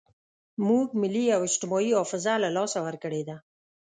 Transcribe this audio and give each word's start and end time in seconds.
موږ 0.67 0.87
ملي 1.01 1.25
او 1.35 1.41
اجتماعي 1.49 1.91
حافظه 1.99 2.33
له 2.43 2.49
لاسه 2.57 2.79
ورکړې 2.85 3.21
ده. 3.29 3.35